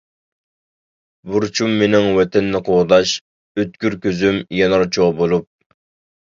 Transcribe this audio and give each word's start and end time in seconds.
بۇرچۇم 1.33 1.75
مېنىڭ 1.81 2.07
ۋەتەننى 2.19 2.61
قوغداش، 2.71 3.13
ئۆتكۈر 3.61 3.97
كۆزۈم 4.07 4.41
يانار 4.63 4.89
چوغ 4.99 5.15
بولۇپ. 5.23 5.49